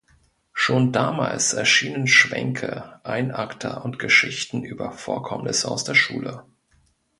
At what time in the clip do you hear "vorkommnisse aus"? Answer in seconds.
4.93-5.83